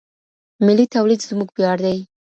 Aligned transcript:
ملي 0.65 0.85
توليد 0.93 1.21
زموږ 1.29 1.49
وياړ 1.51 1.77
دی. 1.85 1.97